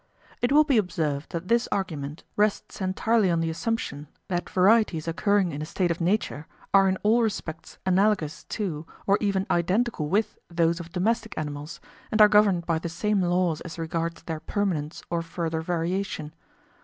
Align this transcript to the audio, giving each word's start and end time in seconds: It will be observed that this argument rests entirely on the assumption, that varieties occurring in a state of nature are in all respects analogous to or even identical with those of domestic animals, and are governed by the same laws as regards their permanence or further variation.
It 0.41 0.51
will 0.51 0.63
be 0.63 0.79
observed 0.79 1.31
that 1.31 1.47
this 1.47 1.67
argument 1.71 2.23
rests 2.35 2.81
entirely 2.81 3.29
on 3.29 3.39
the 3.39 3.51
assumption, 3.51 4.07
that 4.29 4.49
varieties 4.49 5.07
occurring 5.07 5.51
in 5.51 5.61
a 5.61 5.65
state 5.67 5.91
of 5.91 6.01
nature 6.01 6.47
are 6.73 6.89
in 6.89 6.97
all 7.03 7.21
respects 7.21 7.77
analogous 7.85 8.43
to 8.45 8.87
or 9.05 9.19
even 9.21 9.45
identical 9.51 10.09
with 10.09 10.39
those 10.49 10.79
of 10.79 10.91
domestic 10.91 11.37
animals, 11.37 11.79
and 12.11 12.19
are 12.19 12.27
governed 12.29 12.65
by 12.65 12.79
the 12.79 12.89
same 12.89 13.21
laws 13.21 13.61
as 13.61 13.77
regards 13.77 14.23
their 14.23 14.39
permanence 14.39 15.03
or 15.11 15.21
further 15.21 15.61
variation. 15.61 16.33